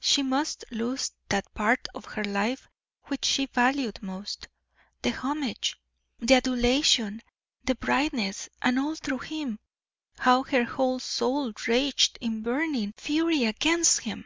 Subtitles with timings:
[0.00, 2.66] She must lose that part of her life
[3.08, 4.48] which she valued most
[5.02, 5.78] the homage,
[6.18, 7.20] the adulation,
[7.62, 9.58] the brightness, and all through him.
[10.18, 14.24] How her whole soul raged in burning fury against him!